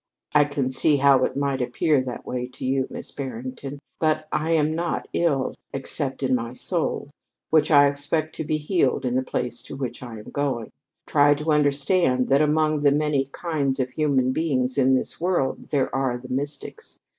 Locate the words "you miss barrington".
2.65-3.77